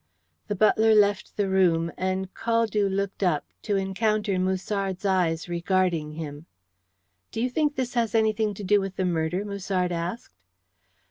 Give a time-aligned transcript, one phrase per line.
[0.47, 6.47] The butler left the room, and Caldew looked up, to encounter Musard's eyes regarding him.
[7.31, 10.33] "Do you think this has anything to do with the murder?" Musard asked.